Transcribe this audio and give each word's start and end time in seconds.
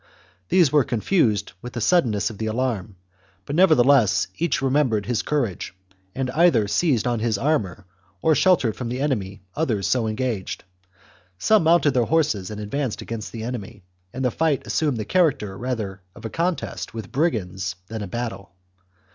These 0.49 0.71
were 0.71 0.83
confused 0.83 1.53
with 1.61 1.73
the 1.73 1.79
suddenness 1.79 2.31
of 2.31 2.39
the 2.39 2.47
alarm, 2.47 2.95
but 3.45 3.55
nevertheless 3.55 4.29
each 4.35 4.59
remembered 4.59 5.05
his 5.05 5.21
courage, 5.21 5.75
and 6.15 6.31
either 6.31 6.67
seized 6.67 7.05
on 7.05 7.19
his 7.19 7.37
armour 7.37 7.85
or 8.19 8.33
sheltered 8.33 8.75
from 8.75 8.89
the 8.89 8.99
enemy 8.99 9.43
others 9.55 9.85
so 9.85 10.07
engaged. 10.07 10.63
Some 11.37 11.61
mounted 11.65 11.91
their 11.93 12.05
horses 12.05 12.49
and 12.49 12.59
advanced 12.59 13.03
against 13.03 13.31
the 13.31 13.43
enemy, 13.43 13.83
and 14.11 14.25
the 14.25 14.31
fight 14.31 14.65
assumed 14.65 14.97
the 14.97 15.05
char 15.05 15.31
acter 15.31 15.55
rather 15.55 16.01
of 16.15 16.25
a 16.25 16.31
contest 16.31 16.95
with 16.95 17.11
brigands 17.11 17.75
than 17.87 18.01
a 18.01 18.07
bat 18.07 18.31
tle. 18.31 18.49